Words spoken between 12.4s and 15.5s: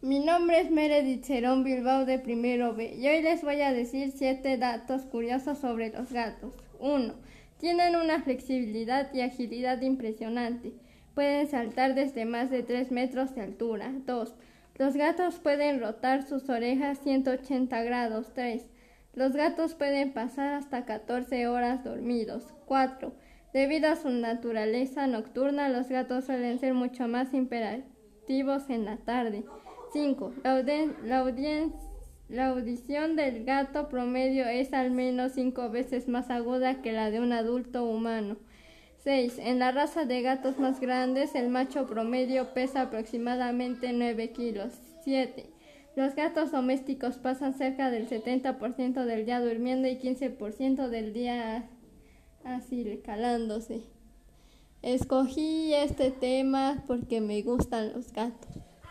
de 3 metros de altura. 2. Los gatos